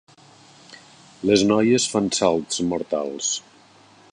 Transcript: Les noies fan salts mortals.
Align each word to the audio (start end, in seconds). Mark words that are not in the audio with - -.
Les 1.31 1.43
noies 1.51 1.87
fan 1.91 2.09
salts 2.21 2.63
mortals. 2.73 3.31